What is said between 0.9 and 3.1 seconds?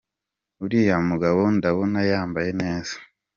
mugabo ndabona yambaye neza.